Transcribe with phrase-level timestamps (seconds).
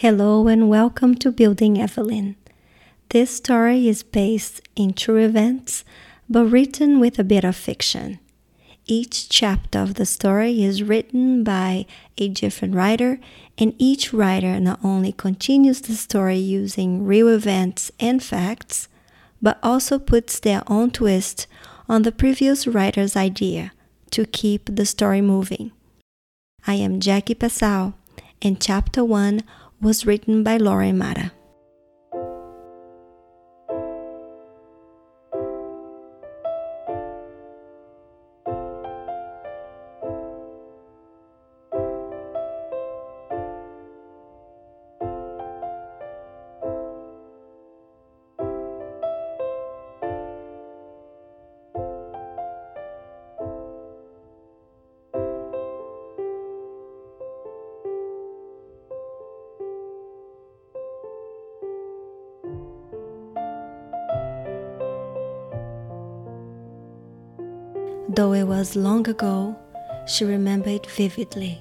[0.00, 2.36] Hello and welcome to Building Evelyn.
[3.08, 5.86] This story is based in true events
[6.28, 8.18] but written with a bit of fiction.
[8.84, 11.86] Each chapter of the story is written by
[12.18, 13.18] a different writer,
[13.56, 18.88] and each writer not only continues the story using real events and facts,
[19.40, 21.46] but also puts their own twist
[21.88, 23.72] on the previous writer's idea
[24.10, 25.72] to keep the story moving.
[26.66, 27.94] I am Jackie Passau,
[28.42, 29.42] and chapter 1
[29.80, 31.32] was written by Lauren Mata.
[68.16, 69.54] Though it was long ago,
[70.06, 71.60] she remembered vividly.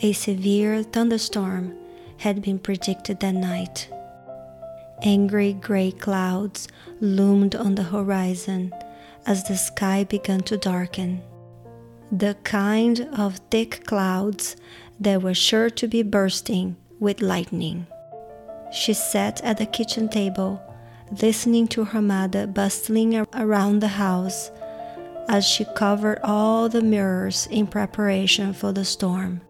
[0.00, 1.76] A severe thunderstorm
[2.16, 3.86] had been predicted that night.
[5.02, 6.68] Angry gray clouds
[7.02, 8.72] loomed on the horizon
[9.26, 11.20] as the sky began to darken.
[12.10, 14.56] The kind of thick clouds
[15.00, 17.86] that were sure to be bursting with lightning.
[18.72, 20.62] She sat at the kitchen table,
[21.20, 24.50] listening to her mother bustling around the house
[25.30, 29.40] as she covered all the mirrors in preparation for the storm.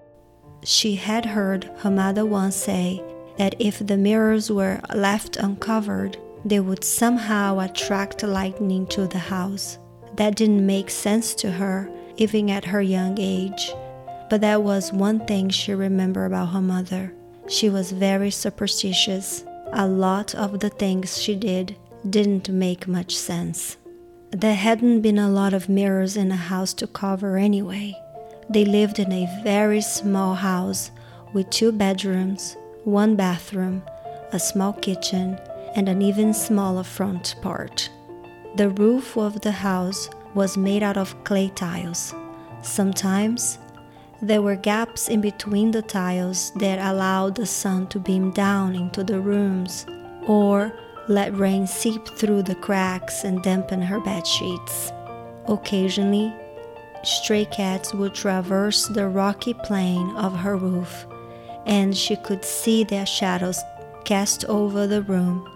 [0.63, 3.03] She had heard her mother once say
[3.39, 9.79] that if the mirrors were left uncovered, they would somehow attract lightning to the house.
[10.17, 13.73] That didn't make sense to her, even at her young age.
[14.29, 17.15] But that was one thing she remembered about her mother.
[17.49, 19.45] She was very superstitious.
[19.73, 21.75] A lot of the things she did
[22.09, 23.79] didn't make much sense.
[24.33, 28.01] There hadn't been a lot of mirrors in the house to cover anyway.
[28.49, 30.93] They lived in a very small house
[31.33, 33.83] with two bedrooms, one bathroom,
[34.33, 35.37] a small kitchen,
[35.75, 37.91] and an even smaller front part.
[38.55, 42.15] The roof of the house was made out of clay tiles.
[42.63, 43.59] Sometimes
[44.23, 49.03] there were gaps in between the tiles that allowed the sun to beam down into
[49.03, 49.87] the rooms,
[50.29, 50.73] or
[51.11, 54.93] let rain seep through the cracks and dampen her bed sheets.
[55.49, 56.33] Occasionally,
[57.03, 61.07] stray cats would traverse the rocky plain of her roof,
[61.67, 63.61] and she could see their shadows
[64.05, 65.47] cast over the room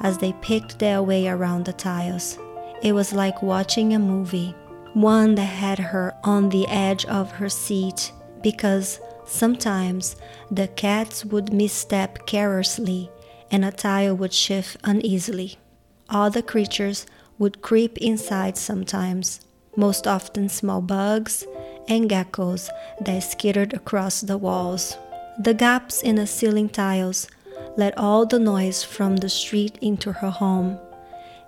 [0.00, 2.38] as they picked their way around the tiles.
[2.82, 4.54] It was like watching a movie,
[4.94, 8.12] one that had her on the edge of her seat
[8.42, 10.16] because sometimes
[10.50, 13.11] the cats would misstep carelessly
[13.52, 15.58] and a tile would shift uneasily.
[16.08, 17.06] Other creatures
[17.38, 19.40] would creep inside sometimes,
[19.76, 21.46] most often small bugs
[21.86, 22.68] and geckos
[23.00, 24.96] that skittered across the walls.
[25.38, 27.28] The gaps in the ceiling tiles
[27.76, 30.78] let all the noise from the street into her home,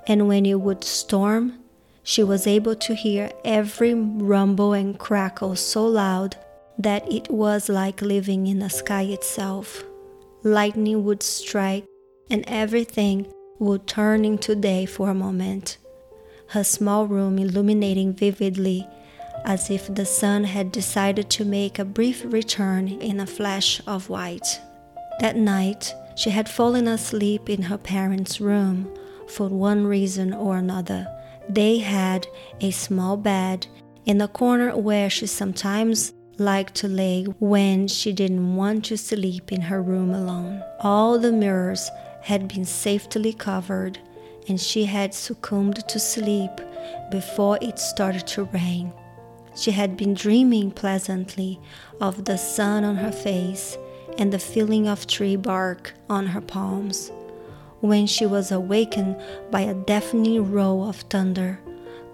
[0.07, 1.59] and when it would storm,
[2.03, 6.37] she was able to hear every rumble and crackle so loud
[6.79, 9.85] that it was like living in the sky itself.
[10.43, 11.85] Lightning would strike
[12.31, 13.27] and everything
[13.59, 15.79] would turn into day for a moment,
[16.49, 18.87] her small room illuminating vividly
[19.45, 24.09] as if the sun had decided to make a brief return in a flash of
[24.09, 24.61] white.
[25.21, 28.93] That night, she had fallen asleep in her parents' room
[29.29, 31.07] for one reason or another.
[31.49, 32.27] They had
[32.61, 33.67] a small bed
[34.07, 39.53] in the corner where she sometimes liked to lay when she didn't want to sleep
[39.53, 40.63] in her room alone.
[40.81, 41.91] All the mirrors
[42.25, 43.99] had been safely covered,
[44.49, 46.51] and she had succumbed to sleep
[47.11, 48.93] before it started to rain.
[49.55, 51.61] She had been dreaming pleasantly
[52.01, 53.77] of the sun on her face
[54.19, 57.13] and the feeling of tree bark on her palms
[57.81, 59.15] when she was awakened
[59.51, 61.61] by a deafening roll of thunder,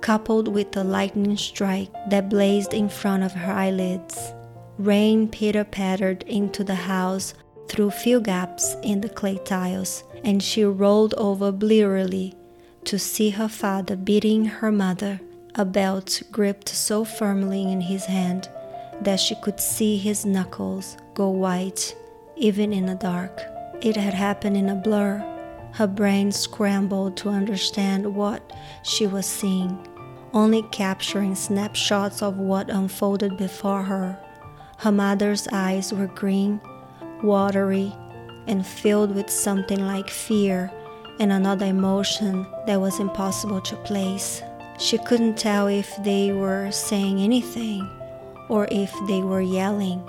[0.01, 4.33] coupled with a lightning strike that blazed in front of her eyelids.
[4.79, 7.35] Rain pitter pattered into the house
[7.71, 12.35] through few gaps in the clay tiles, and she rolled over blearily
[12.85, 15.21] to see her father beating her mother,
[15.55, 18.49] a belt gripped so firmly in his hand
[19.01, 21.95] that she could see his knuckles go white
[22.37, 23.41] even in the dark.
[23.81, 25.25] It had happened in a blur.
[25.73, 28.53] Her brain scrambled to understand what
[28.83, 29.87] she was seeing,
[30.33, 34.19] only capturing snapshots of what unfolded before her.
[34.79, 36.61] Her mother's eyes were green
[37.23, 37.93] watery,
[38.47, 40.71] and filled with something like fear
[41.19, 44.43] and another emotion that was impossible to place.
[44.79, 47.89] She couldn't tell if they were saying anything
[48.49, 50.03] or if they were yelling.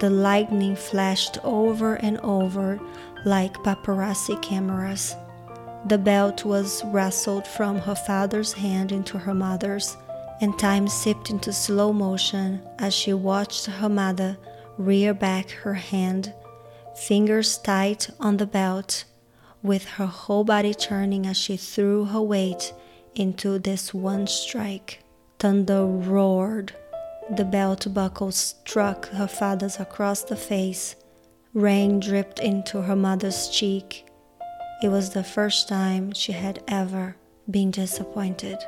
[0.00, 2.80] The lightning flashed over and over
[3.24, 5.14] like paparazzi cameras.
[5.86, 9.96] The belt was wrestled from her father's hand into her mother's,
[10.40, 14.36] and time sipped into slow motion as she watched her mother
[14.78, 16.32] rear back her hand,
[16.96, 19.04] fingers tight on the belt,
[19.62, 22.72] with her whole body turning as she threw her weight
[23.14, 25.02] into this one strike.
[25.38, 26.74] Thunder roared.
[27.36, 30.96] The belt buckle struck her father's across the face.
[31.54, 34.06] Rain dripped into her mother's cheek.
[34.82, 37.16] It was the first time she had ever
[37.50, 38.58] been disappointed.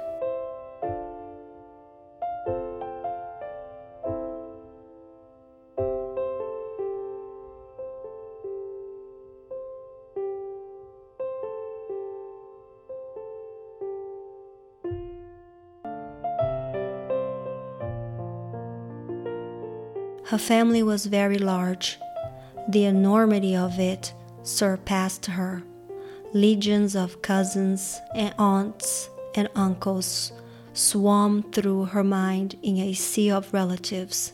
[20.33, 21.99] Her family was very large.
[22.67, 24.15] The enormity of it
[24.45, 25.63] surpassed her.
[26.33, 30.33] Legions of cousins and aunts and uncles
[30.73, 34.33] swarmed through her mind in a sea of relatives.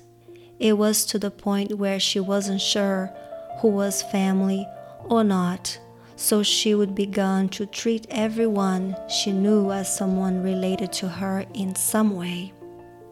[0.60, 3.12] It was to the point where she wasn't sure
[3.60, 4.68] who was family
[5.02, 5.80] or not,
[6.14, 11.74] so she would begin to treat everyone she knew as someone related to her in
[11.74, 12.52] some way.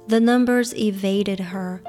[0.07, 1.83] The numbers evaded her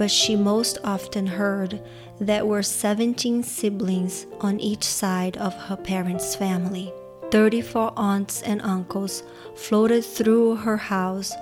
[0.00, 1.78] but she most often heard
[2.18, 6.90] there were 17 siblings on each side of her parents' family.
[7.30, 9.22] 34 aunts and uncles
[9.54, 11.34] floated through her house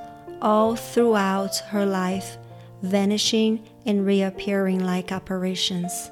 [0.43, 2.37] all throughout her life,
[2.82, 6.11] vanishing and reappearing like apparitions.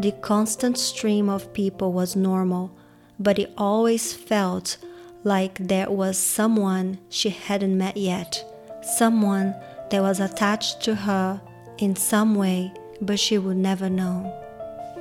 [0.00, 2.72] The constant stream of people was normal,
[3.20, 4.76] but it always felt
[5.22, 8.44] like there was someone she hadn't met yet,
[8.82, 9.54] someone
[9.90, 11.40] that was attached to her
[11.78, 14.32] in some way, but she would never know.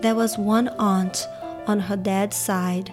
[0.01, 1.27] There was one aunt
[1.67, 2.91] on her dad's side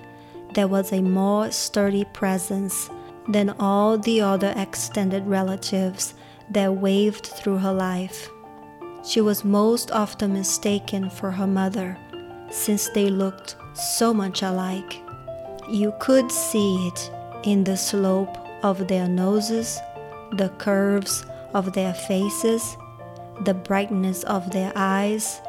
[0.54, 2.90] that was a more sturdy presence
[3.28, 6.14] than all the other extended relatives
[6.50, 8.28] that waved through her life.
[9.04, 11.96] She was most often mistaken for her mother,
[12.50, 15.00] since they looked so much alike.
[15.68, 17.10] You could see it
[17.42, 19.80] in the slope of their noses,
[20.32, 21.24] the curves
[21.54, 22.76] of their faces,
[23.40, 25.40] the brightness of their eyes,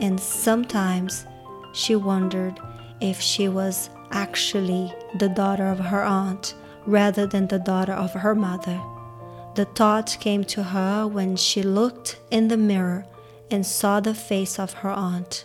[0.00, 1.26] and sometimes
[1.72, 2.58] she wondered
[3.00, 6.54] if she was actually the daughter of her aunt
[6.86, 8.80] rather than the daughter of her mother.
[9.54, 13.06] The thought came to her when she looked in the mirror
[13.50, 15.44] and saw the face of her aunt.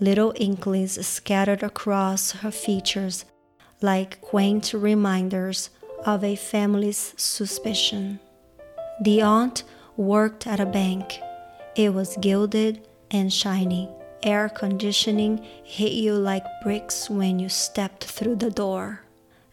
[0.00, 3.24] Little inklings scattered across her features
[3.80, 5.70] like quaint reminders
[6.04, 8.20] of a family's suspicion.
[9.02, 9.64] The aunt
[9.98, 11.20] worked at a bank.
[11.74, 13.90] It was gilded and shiny.
[14.22, 19.02] Air conditioning hit you like bricks when you stepped through the door.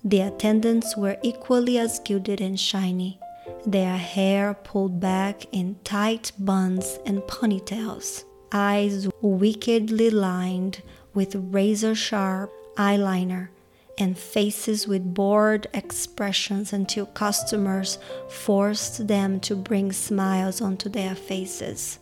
[0.04, 3.20] The attendants were equally as gilded and shiny,
[3.66, 10.84] their hair pulled back in tight buns and ponytails, eyes wickedly lined
[11.16, 13.50] with razor sharp eyeliner
[13.98, 17.98] and faces with bored expressions until customers
[18.30, 22.00] forced them to bring smiles onto their faces.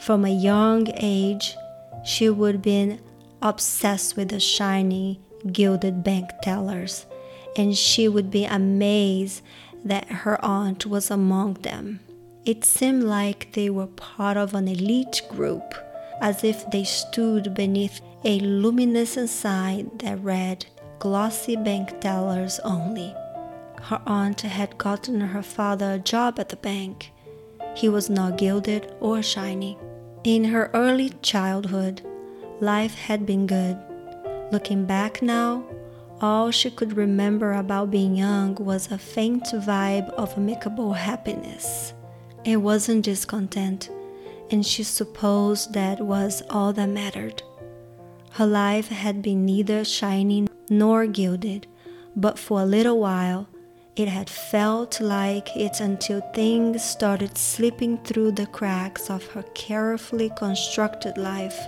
[0.00, 1.56] From a young age,
[2.04, 2.98] she would be
[3.40, 7.06] obsessed with the shiny, gilded bank tellers,
[7.56, 9.42] and she would be amazed
[9.84, 12.00] that her aunt was among them.
[12.44, 15.74] It seemed like they were part of an elite group,
[16.20, 20.66] as if they stood beneath a luminescent sign that read
[21.04, 23.14] glossy bank tellers only.
[23.82, 27.12] Her aunt had gotten her father a job at the bank.
[27.76, 29.76] He was not gilded or shiny.
[30.24, 32.00] In her early childhood,
[32.60, 33.76] life had been good.
[34.50, 35.64] Looking back now,
[36.22, 41.92] all she could remember about being young was a faint vibe of amicable happiness.
[42.46, 43.90] It wasn't discontent,
[44.50, 47.42] and she supposed that was all that mattered.
[48.30, 51.66] Her life had been neither shiny nor gilded,
[52.16, 53.48] but for a little while
[53.96, 60.32] it had felt like it until things started slipping through the cracks of her carefully
[60.36, 61.58] constructed life,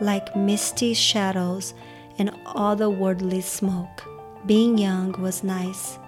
[0.00, 1.74] like misty shadows
[2.18, 4.04] and otherworldly smoke.
[4.46, 5.98] Being young was nice.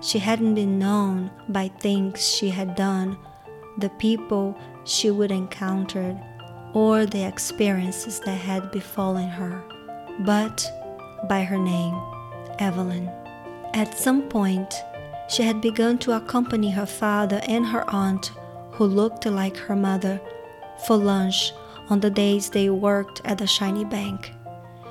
[0.00, 3.18] She hadn't been known by things she had done,
[3.76, 6.18] the people she would encounter,
[6.72, 9.62] or the experiences that had befallen her.
[10.20, 10.81] but
[11.28, 11.98] by her name,
[12.58, 13.10] Evelyn.
[13.74, 14.74] At some point,
[15.28, 18.32] she had begun to accompany her father and her aunt,
[18.72, 20.20] who looked like her mother,
[20.86, 21.52] for lunch
[21.88, 24.32] on the days they worked at the shiny bank.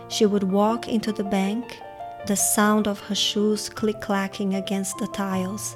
[0.07, 1.79] She would walk into the bank,
[2.27, 5.75] the sound of her shoes click clacking against the tiles,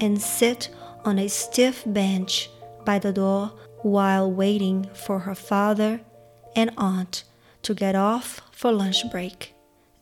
[0.00, 0.70] and sit
[1.04, 2.50] on a stiff bench
[2.84, 6.00] by the door while waiting for her father
[6.54, 7.24] and aunt
[7.62, 9.51] to get off for lunch break.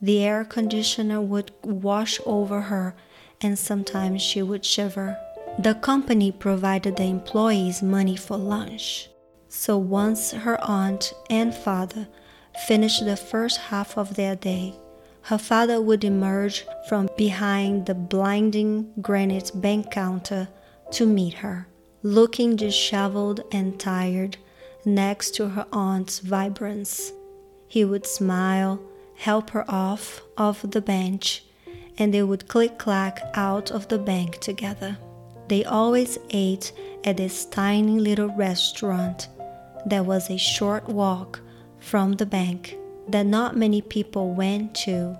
[0.01, 2.95] The air conditioner would wash over her,
[3.39, 5.17] and sometimes she would shiver.
[5.59, 9.09] The company provided the employees money for lunch.
[9.47, 12.07] So once her aunt and father
[12.67, 14.75] finished the first half of their day,
[15.23, 20.47] her father would emerge from behind the blinding granite bank counter
[20.91, 21.67] to meet her,
[22.01, 24.37] looking disheveled and tired
[24.83, 27.11] next to her aunt's vibrance.
[27.67, 28.79] He would smile,
[29.21, 31.43] help her off of the bench,
[31.99, 34.97] and they would click clack out of the bank together.
[35.47, 36.71] They always ate
[37.03, 39.27] at this tiny little restaurant
[39.85, 41.39] that was a short walk
[41.79, 42.75] from the bank
[43.09, 45.15] that not many people went to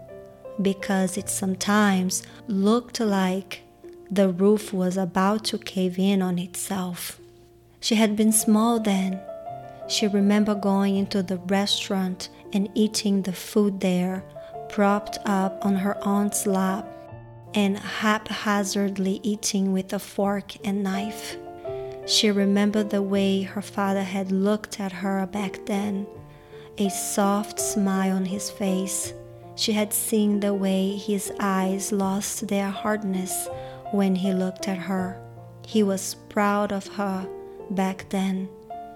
[0.60, 3.62] because it sometimes looked like
[4.10, 7.20] the roof was about to cave in on itself.
[7.80, 9.22] She had been small then.
[9.88, 14.24] She remembered going into the restaurant and eating the food there,
[14.70, 16.88] propped up on her aunt's lap,
[17.54, 21.38] and haphazardly eating with a fork and knife.
[22.06, 26.08] She remembered the way her father had looked at her back then,
[26.78, 29.14] a soft smile on his face.
[29.56, 33.48] She had seen the way his eyes lost their hardness
[33.92, 35.22] when he looked at her.
[35.68, 37.28] He was proud of her
[37.70, 38.50] back then.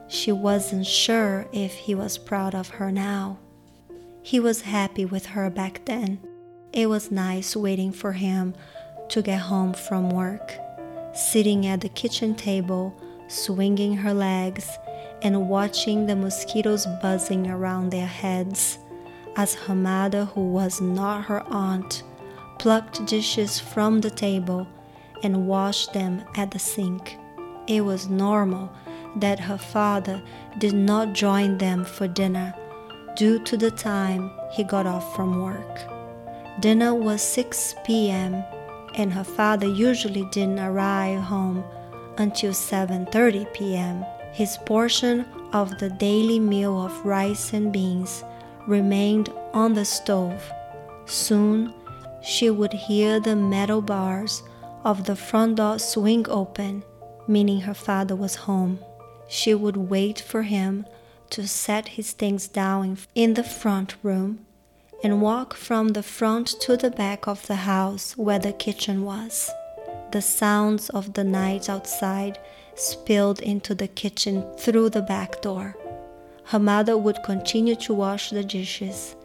[0.07, 3.39] She wasn't sure if he was proud of her now.
[4.25, 6.17] He was happy with her back then.
[6.73, 8.55] It was nice waiting for him
[9.09, 10.51] to get home from work,
[11.13, 14.67] sitting at the kitchen table, swinging her legs,
[15.21, 18.79] and watching the mosquitoes buzzing around their heads
[19.35, 22.01] as mother, who was not her aunt,
[22.57, 24.67] plucked dishes from the table
[25.21, 27.15] and washed them at the sink.
[27.67, 28.71] It was normal
[29.17, 30.19] that her father
[30.57, 32.55] did not join them for dinner
[33.15, 35.79] due to the time he got off from work.
[36.59, 38.43] Dinner was 6 p.m.
[38.95, 41.63] and her father usually didn't arrive home
[42.17, 44.05] until 7:30 p.m.
[44.33, 48.23] His portion of the daily meal of rice and beans
[48.67, 50.51] remained on the stove.
[51.05, 51.73] Soon
[52.21, 54.43] she would hear the metal bars
[54.83, 56.83] of the front door swing open,
[57.27, 58.79] meaning her father was home.
[59.27, 60.85] She would wait for him
[61.31, 64.45] to set his things down in the front room
[65.03, 69.49] and walk from the front to the back of the house where the kitchen was.
[70.11, 72.39] The sounds of the night outside
[72.75, 75.75] spilled into the kitchen through the back door.
[76.45, 79.15] Her mother would continue to wash the dishes,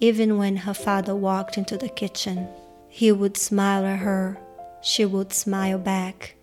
[0.00, 2.48] even when her father walked into the kitchen.
[2.88, 4.38] He would smile at her,
[4.82, 6.34] she would smile back,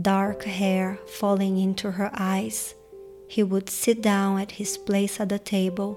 [0.00, 2.74] dark hair falling into her eyes
[3.30, 5.96] he would sit down at his place at the table,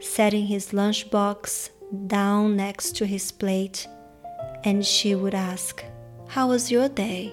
[0.00, 1.70] setting his lunchbox
[2.08, 3.86] down next to his plate,
[4.64, 5.84] and she would ask,
[6.26, 7.32] How was your day?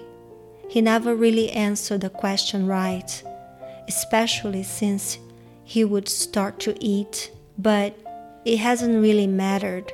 [0.68, 3.10] He never really answered the question right,
[3.88, 5.18] especially since
[5.64, 7.98] he would start to eat, but
[8.44, 9.92] it hasn't really mattered.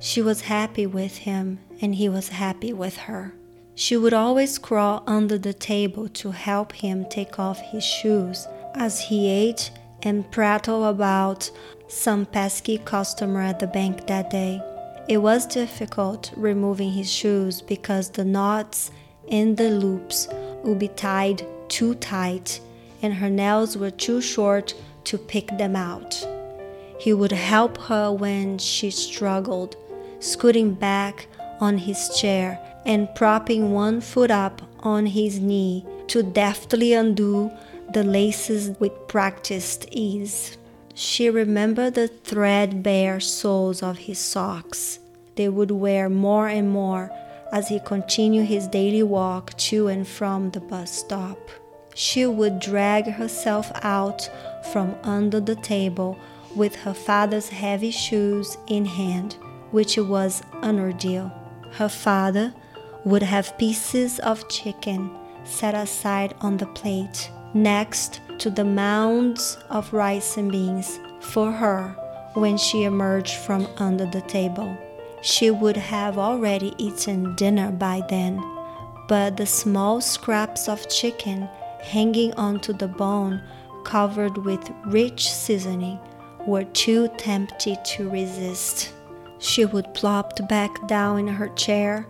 [0.00, 3.32] She was happy with him, and he was happy with her.
[3.74, 8.46] She would always crawl under the table to help him take off his shoes
[8.78, 9.70] as he ate
[10.02, 11.50] and prattled about
[11.88, 14.62] some pesky customer at the bank that day.
[15.08, 18.90] It was difficult removing his shoes because the knots
[19.26, 20.28] in the loops
[20.62, 22.60] would be tied too tight
[23.02, 26.26] and her nails were too short to pick them out.
[27.00, 29.76] He would help her when she struggled,
[30.20, 31.26] scooting back
[31.60, 37.50] on his chair and propping one foot up on his knee to deftly undo
[37.92, 40.56] the laces with practiced ease.
[40.94, 44.98] She remembered the threadbare soles of his socks.
[45.36, 47.10] They would wear more and more
[47.52, 51.38] as he continued his daily walk to and from the bus stop.
[51.94, 54.28] She would drag herself out
[54.72, 56.18] from under the table
[56.54, 59.36] with her father's heavy shoes in hand,
[59.70, 61.32] which was an ordeal.
[61.72, 62.54] Her father
[63.04, 65.10] would have pieces of chicken
[65.44, 71.96] set aside on the plate next to the mounds of rice and beans for her
[72.34, 74.76] when she emerged from under the table.
[75.22, 78.40] She would have already eaten dinner by then,
[79.08, 81.48] but the small scraps of chicken
[81.80, 83.42] hanging onto the bone,
[83.84, 85.98] covered with rich seasoning,
[86.46, 88.92] were too tempting to resist.
[89.38, 92.06] She would plop back down in her chair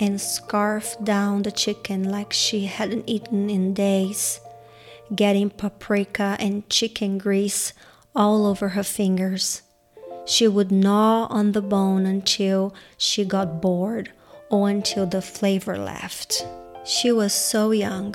[0.00, 4.40] and scarf down the chicken like she hadn't eaten in days,
[5.14, 7.72] getting paprika and chicken grease
[8.14, 9.62] all over her fingers.
[10.24, 14.12] She would gnaw on the bone until she got bored
[14.50, 16.46] or until the flavor left.
[16.84, 18.14] She was so young.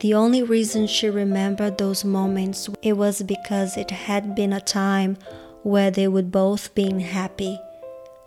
[0.00, 5.16] The only reason she remembered those moments it was because it had been a time
[5.62, 7.58] where they would both been happy,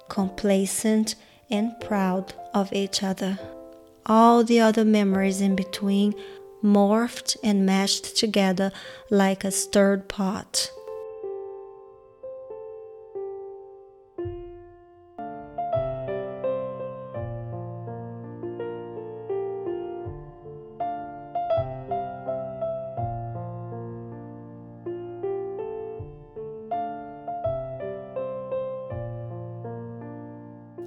[0.09, 1.15] complacent,
[1.49, 3.39] and proud of each other.
[4.05, 6.13] All the other memories in between
[6.63, 8.71] morphed and mashed together
[9.09, 10.71] like a stirred pot.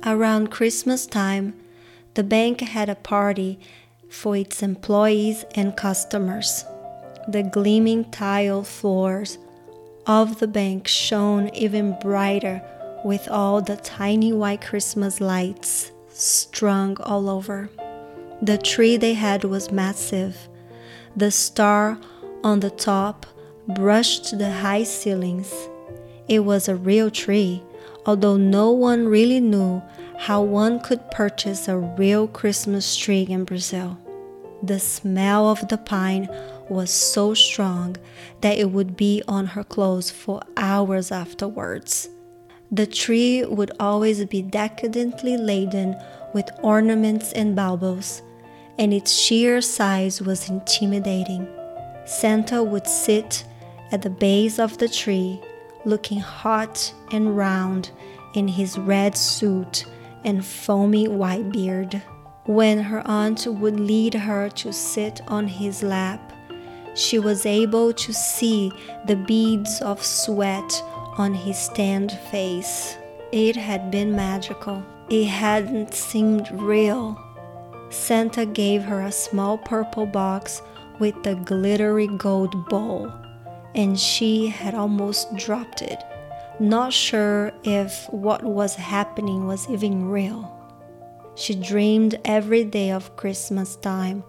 [0.04, 1.54] Around Christmas time,
[2.14, 3.58] the bank had a party
[4.12, 6.64] for its employees and customers.
[7.28, 9.38] The gleaming tile floors
[10.06, 12.62] of the bank shone even brighter
[13.04, 17.70] with all the tiny white Christmas lights strung all over.
[18.42, 20.36] The tree they had was massive.
[21.16, 21.98] The star
[22.44, 23.26] on the top
[23.66, 25.52] brushed the high ceilings.
[26.28, 27.62] It was a real tree
[28.06, 29.82] although no one really knew
[30.18, 33.98] how one could purchase a real Christmas tree in Brazil.
[34.62, 36.28] The smell of the pine
[36.68, 37.96] was so strong
[38.42, 42.08] that it would be on her clothes for hours afterwards.
[42.70, 45.96] The tree would always be decadently laden
[46.32, 48.22] with ornaments and baubles,
[48.78, 51.46] and its sheer size was intimidating.
[52.04, 53.44] Santa would sit
[53.90, 55.40] at the base of the tree
[55.84, 57.90] looking hot and round
[58.34, 59.84] in his red suit
[60.24, 62.00] and foamy white beard.
[62.44, 66.32] When her aunt would lead her to sit on his lap,
[66.94, 68.72] she was able to see
[69.06, 70.82] the beads of sweat
[71.18, 72.96] on his tanned face.
[73.30, 74.84] It had been magical.
[75.08, 77.16] It hadn't seemed real.
[77.90, 80.62] Santa gave her a small purple box
[80.98, 83.12] with a glittery gold bowl
[83.74, 86.02] and she had almost dropped it,
[86.60, 90.51] not sure if what was happening was even real.
[91.34, 94.24] She dreamed every day of Christmas time.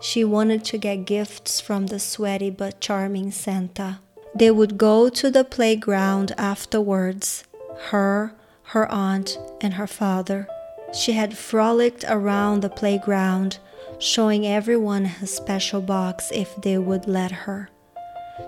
[0.00, 4.00] She wanted to get gifts from the sweaty but charming Santa.
[4.34, 7.44] They would go to the playground afterwards,
[7.90, 8.34] her,
[8.64, 10.48] her aunt, and her father.
[10.92, 13.58] She had frolicked around the playground,
[13.98, 17.68] showing everyone her special box if they would let her.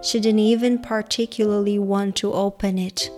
[0.02, 3.10] She didn't even particularly want to open it.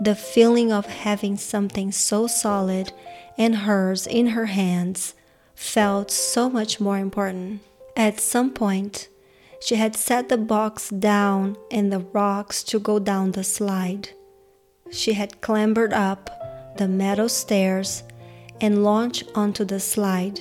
[0.00, 2.92] The feeling of having something so solid
[3.36, 5.14] and hers in her hands
[5.54, 7.60] felt so much more important.
[7.96, 9.08] At some point,
[9.60, 14.10] she had set the box down in the rocks to go down the slide.
[14.90, 16.30] She had clambered up
[16.78, 18.02] the metal stairs
[18.60, 20.40] and launched onto the slide.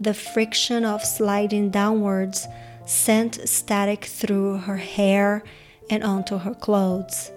[0.00, 2.46] The friction of sliding downwards
[2.86, 5.42] sent static through her hair
[5.90, 7.32] and onto her clothes.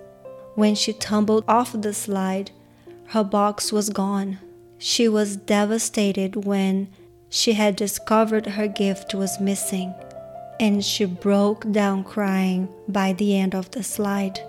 [0.56, 2.52] When she tumbled off the slide,
[3.08, 4.40] her box was gone.
[4.84, 6.88] She was devastated when
[7.30, 9.94] she had discovered her gift was missing,
[10.60, 14.40] and she broke down crying by the end of the slide.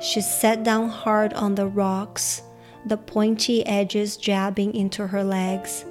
[0.00, 2.42] She sat down hard on the rocks,
[2.84, 5.84] the pointy edges jabbing into her legs,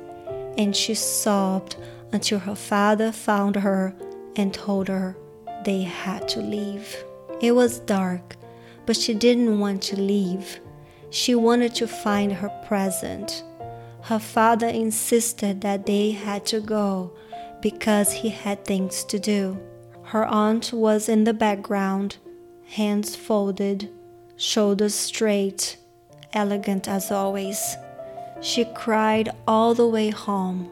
[0.58, 1.78] and she sobbed
[2.12, 3.96] until her father found her
[4.36, 5.16] and told her
[5.64, 7.02] they had to leave.
[7.40, 8.36] It was dark,
[8.86, 10.60] but she didn't want to leave.
[11.12, 13.46] She wanted to find her present.
[14.04, 17.14] Her father insisted that they had to go
[17.62, 19.58] because he had things to do.
[20.04, 22.18] Her aunt was in the background,
[22.66, 23.90] hands folded,
[24.36, 25.78] shoulders straight,
[26.34, 27.78] elegant as always.
[28.42, 30.70] She cried all the way home,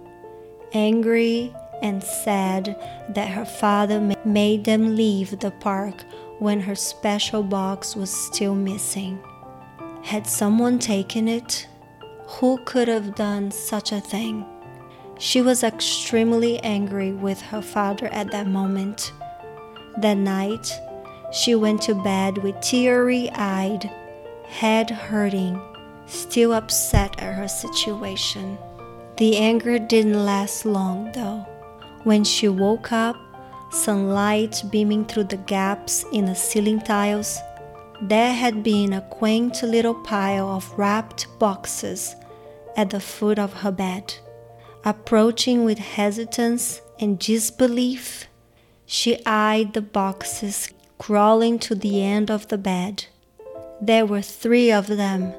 [0.73, 2.75] angry and sad
[3.09, 6.03] that her father made them leave the park
[6.39, 9.23] when her special box was still missing.
[10.03, 11.67] Had someone taken it?
[12.39, 14.45] Who could have done such a thing?
[15.19, 19.11] She was extremely angry with her father at that moment.
[19.97, 20.73] That night,
[21.31, 23.91] she went to bed with teary eyed
[24.47, 25.61] head hurting,
[26.07, 28.57] still upset at her situation.
[29.17, 31.45] The anger didn't last long, though.
[32.05, 33.17] When she woke up,
[33.71, 37.37] sunlight beaming through the gaps in the ceiling tiles,
[38.01, 42.15] there had been a quaint little pile of wrapped boxes
[42.75, 44.15] at the foot of her bed.
[44.83, 48.27] Approaching with hesitance and disbelief,
[48.85, 53.05] she eyed the boxes crawling to the end of the bed.
[53.81, 55.33] There were three of them,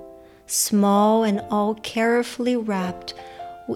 [0.47, 3.15] small and all carefully wrapped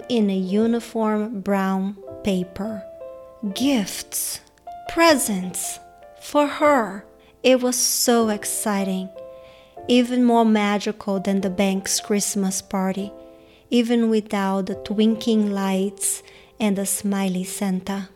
[0.09, 2.83] in a uniform brown paper.
[3.55, 4.41] Gifts,
[4.89, 5.79] presents
[6.21, 7.05] for her.
[7.43, 9.09] It was so exciting,
[9.87, 13.13] even more magical than the bank's Christmas party,
[13.71, 16.23] even without the twinkling lights
[16.59, 18.09] and the smiley Santa.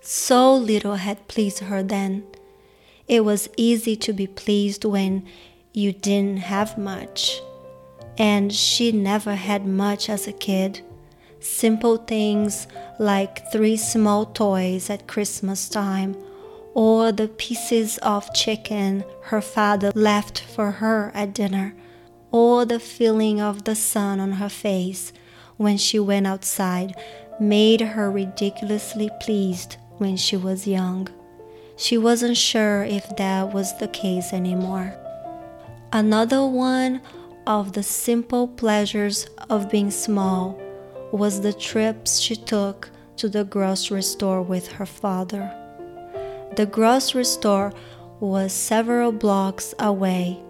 [0.00, 2.24] So little had pleased her then.
[3.06, 5.26] It was easy to be pleased when
[5.72, 7.40] you didn't have much.
[8.18, 10.80] And she never had much as a kid.
[11.40, 12.66] Simple things
[12.98, 16.14] like three small toys at Christmas time,
[16.74, 21.74] or the pieces of chicken her father left for her at dinner,
[22.32, 25.12] or the feeling of the sun on her face
[25.56, 26.94] when she went outside
[27.40, 31.08] made her ridiculously pleased when she was young.
[31.76, 34.94] She wasn't sure if that was the case anymore.
[35.92, 37.00] Another one
[37.46, 40.60] of the simple pleasures of being small
[41.12, 45.50] was the trips she took to the grocery store with her father.
[46.56, 47.72] The grocery store
[48.20, 50.42] was several blocks away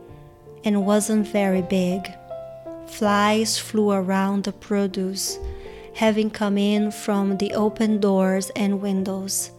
[0.64, 2.10] and wasn't very big.
[2.86, 5.38] Flies flew around the produce
[5.94, 9.50] having come in from the open doors and windows,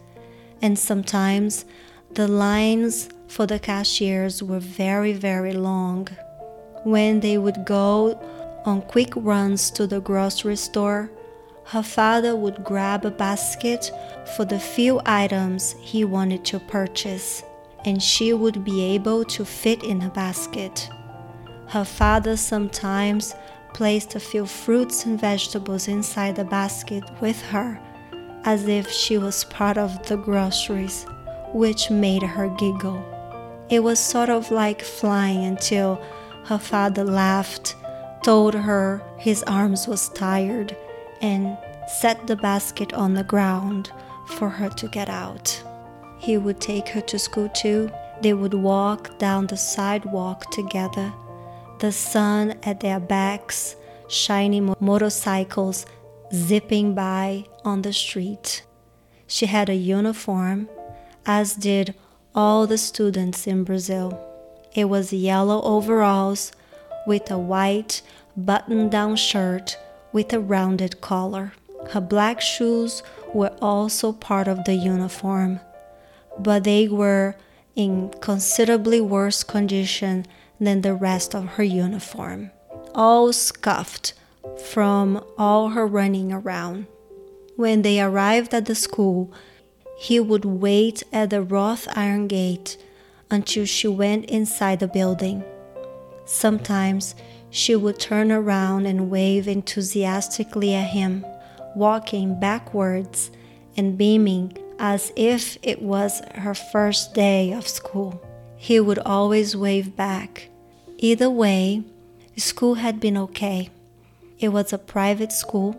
[0.61, 1.65] and sometimes
[2.11, 6.07] the lines for the cashiers were very, very long.
[6.83, 8.19] When they would go
[8.65, 11.11] on quick runs to the grocery store,
[11.65, 13.91] her father would grab a basket
[14.35, 17.43] for the few items he wanted to purchase,
[17.85, 20.89] and she would be able to fit in the basket.
[21.67, 23.33] Her father sometimes
[23.73, 27.79] placed a few fruits and vegetables inside the basket with her,
[28.43, 31.05] as if she was part of the groceries,
[31.53, 33.03] which made her giggle.
[33.69, 36.01] It was sort of like flying until
[36.45, 37.75] her father laughed,
[38.23, 40.75] told her his arms was tired,
[41.21, 43.91] and set the basket on the ground
[44.25, 45.63] for her to get out.
[46.21, 47.89] He would take her to school too.
[48.21, 51.11] They would walk down the sidewalk together
[51.81, 53.75] the sun at their backs,
[54.07, 55.87] shiny motorcycles
[56.31, 58.61] zipping by on the street.
[59.25, 60.69] She had a uniform,
[61.25, 61.95] as did
[62.35, 64.09] all the students in Brazil.
[64.75, 66.51] It was yellow overalls
[67.07, 68.03] with a white
[68.37, 69.79] button down shirt
[70.13, 71.53] with a rounded collar.
[71.89, 73.01] Her black shoes
[73.33, 75.59] were also part of the uniform,
[76.39, 77.35] but they were
[77.75, 80.25] in considerably worse condition
[80.59, 82.51] than the rest of her uniform,
[82.93, 84.13] all scuffed
[84.71, 86.85] from all her running around.
[87.55, 89.31] When they arrived at the school,
[89.97, 92.77] he would wait at the wrought iron gate
[93.29, 95.43] until she went inside the building.
[96.25, 97.15] Sometimes
[97.49, 101.25] she would turn around and wave enthusiastically at him,
[101.75, 103.31] walking backwards
[103.77, 108.21] and beaming as if it was her first day of school.
[108.57, 110.49] He would always wave back,
[111.03, 111.83] Either way,
[112.37, 113.71] school had been okay.
[114.37, 115.75] It was a private school.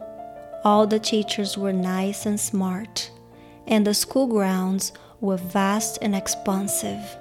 [0.64, 3.08] All the teachers were nice and smart,
[3.68, 7.16] and the school grounds were vast and expansive.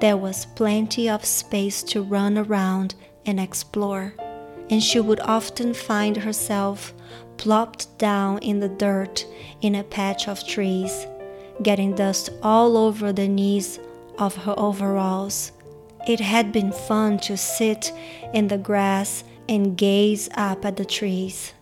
[0.00, 4.14] There was plenty of space to run around and explore,
[4.68, 6.92] and she would often find herself
[7.42, 9.26] plopped down in the dirt
[9.60, 11.06] in a patch of trees,
[11.62, 13.78] getting dust all over the knees
[14.18, 15.52] of her overalls
[16.06, 17.92] it had been fun to sit
[18.34, 21.52] in the grass and gaze up at the trees.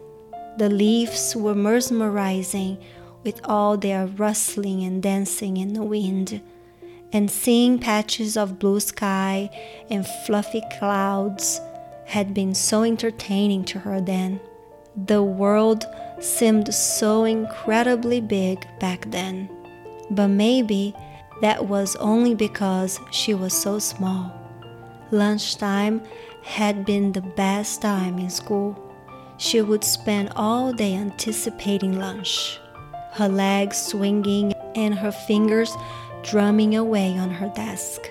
[0.56, 2.78] The leaves were mesmerizing
[3.22, 6.40] with all their rustling and dancing in the wind,
[7.12, 9.50] and seeing patches of blue sky
[9.90, 11.60] and fluffy clouds
[12.06, 14.40] had been so entertaining to her then.
[14.96, 15.86] The world
[16.18, 19.48] seemed so incredibly big back then,
[20.10, 20.94] but maybe
[21.40, 24.32] that was only because she was so small.
[25.12, 26.02] Lunchtime
[26.42, 28.76] had been the best time in school.
[29.38, 32.58] She would spend all day anticipating lunch,
[33.12, 35.74] her legs swinging and her fingers
[36.22, 38.10] drumming away on her desk.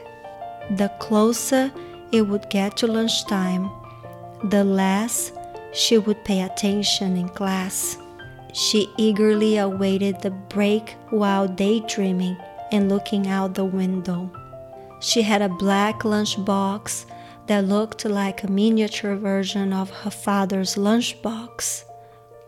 [0.71, 1.71] The closer
[2.11, 3.69] it would get to lunchtime,
[4.45, 5.31] the less
[5.73, 7.97] she would pay attention in class.
[8.53, 12.37] She eagerly awaited the break while daydreaming
[12.71, 14.31] and looking out the window.
[14.99, 17.05] She had a black lunchbox
[17.47, 21.83] that looked like a miniature version of her father's lunchbox.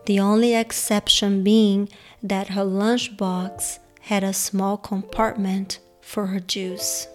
[0.06, 1.88] The only exception being
[2.22, 7.06] that her lunchbox had a small compartment for her juice.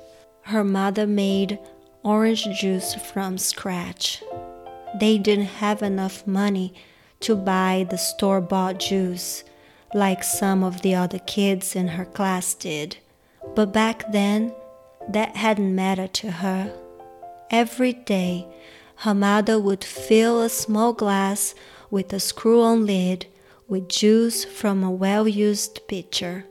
[0.44, 1.60] Her mother made
[2.04, 4.24] orange juice from scratch.
[5.00, 6.74] They didn't have enough money
[7.22, 9.44] to buy the store bought juice
[9.94, 12.98] like some of the other kids in her class did.
[13.56, 14.54] But back then,
[15.10, 16.74] that hadn't mattered to her.
[17.50, 18.48] Every day,
[18.98, 21.56] her mother would fill a small glass
[21.90, 23.28] with a screw on lid
[23.68, 26.46] with juice from a well used pitcher.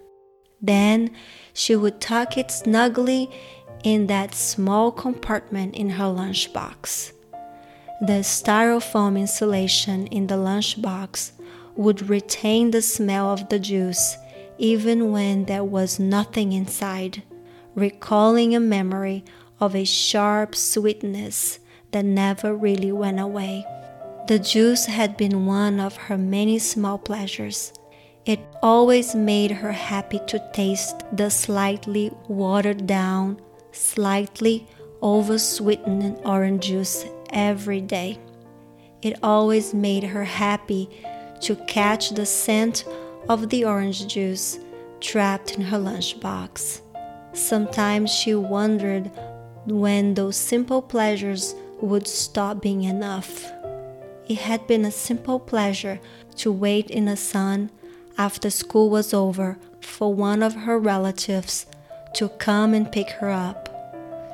[0.63, 1.11] Then
[1.53, 3.31] she would tuck it snugly
[3.83, 7.13] in that small compartment in her lunchbox.
[8.01, 11.33] The styrofoam insulation in the lunchbox
[11.77, 14.19] would retain the smell of the juice
[14.59, 17.23] even when there was nothing inside,
[17.75, 19.25] recalling a memory
[19.61, 21.59] of a sharp sweetness
[21.93, 23.65] that never really went away.
[24.29, 27.73] The juice had been one of her many small pleasures.
[28.27, 33.41] It always made her happy to taste the slightly watered down,
[33.73, 34.67] slightly
[35.01, 38.19] over sweetened orange juice every day.
[39.03, 40.89] It always made her happy
[41.43, 42.85] to catch the scent
[43.29, 44.59] of the orange juice
[45.01, 46.81] trapped in her lunchbox.
[47.33, 49.11] Sometimes she wondered
[49.67, 53.45] when those simple pleasures would stop being enough.
[54.29, 56.01] It had been a simple pleasure
[56.37, 57.71] to wait in the sun
[58.19, 61.67] after school was over for one of her relatives
[62.15, 63.69] to come and pick her up.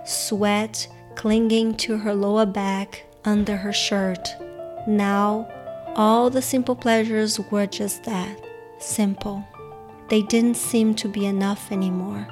[0.06, 4.34] Sweat clinging to her lower back under her shirt.
[4.86, 5.48] Now,
[5.94, 8.36] all the simple pleasures were just that
[8.78, 9.44] simple.
[10.08, 12.26] They didn't seem to be enough anymore.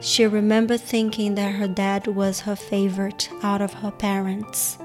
[0.00, 4.78] She remembered thinking that her dad was her favorite out of her parents.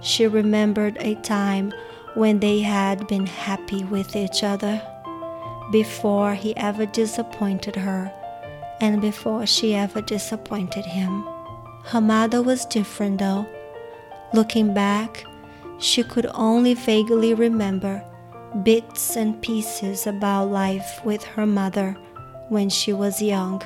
[0.00, 1.72] She remembered a time
[2.14, 4.80] when they had been happy with each other
[5.70, 8.12] before he ever disappointed her
[8.80, 11.26] and before she ever disappointed him.
[11.90, 13.46] Her mother was different though.
[14.32, 15.24] Looking back,
[15.78, 18.04] she could only vaguely remember
[18.62, 21.96] bits and pieces about life with her mother
[22.48, 23.60] when she was young,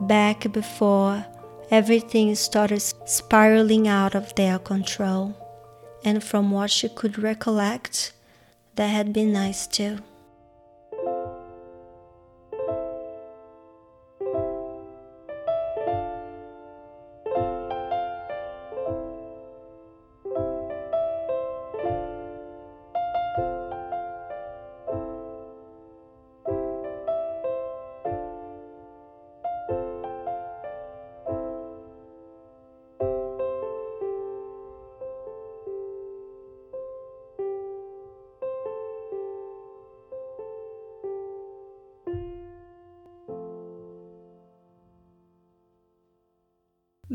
[0.00, 1.26] back before
[1.70, 5.34] everything started spiraling out of their control.
[6.02, 8.14] And from what she could recollect,
[8.76, 9.98] that had been nice too.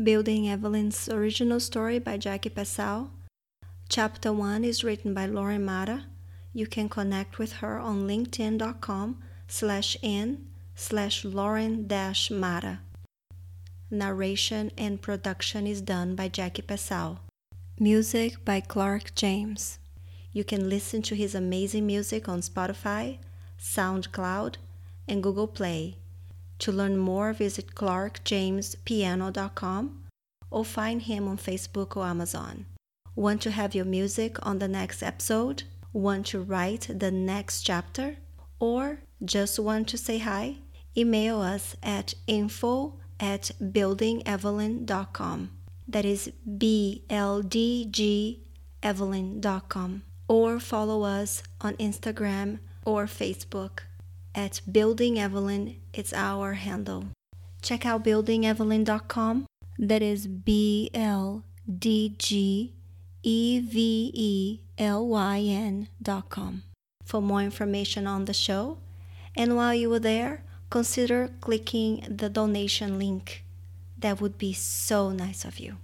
[0.02, 3.08] Building Evelyn's original story by Jackie Passau.
[3.88, 6.04] Chapter 1 is written by Lauren Mata.
[6.52, 12.80] You can connect with her on linkedin.com slash in slash Lauren dash Mata.
[13.90, 17.16] Narration and production is done by Jackie Passau.
[17.80, 19.78] Music by Clark James.
[20.30, 23.16] You can listen to his amazing music on Spotify,
[23.58, 24.56] SoundCloud,
[25.08, 25.96] and Google Play.
[26.60, 30.02] To learn more, visit clarkjamespiano.com
[30.50, 32.66] or find him on Facebook or Amazon.
[33.14, 35.64] Want to have your music on the next episode?
[35.92, 38.16] Want to write the next chapter?
[38.60, 40.58] Or just want to say hi?
[40.96, 45.50] Email us at info at buildingevelyn.com.
[45.88, 48.42] That is B L D G
[48.82, 50.02] Evelyn.com.
[50.28, 53.82] Or follow us on Instagram or Facebook
[54.36, 55.76] at Building Evelyn.
[55.92, 57.06] It's our handle.
[57.62, 59.46] Check out buildingevelyn.com.
[59.78, 62.74] That is B L D G
[63.22, 66.62] E V E L Y N.com
[67.04, 68.78] for more information on the show.
[69.36, 73.44] And while you were there, consider clicking the donation link.
[73.98, 75.74] That would be so nice of you.